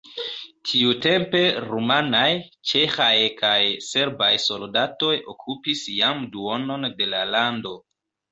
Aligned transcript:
Tiutempe 0.67 1.41
rumanaj, 1.65 2.29
ĉeĥaj 2.71 3.19
kaj 3.43 3.59
serbaj 3.89 4.31
soldatoj 4.47 5.13
okupis 5.37 5.83
jam 5.99 6.25
duonon 6.37 6.91
de 7.03 7.11
la 7.13 7.23
lando. 7.37 7.75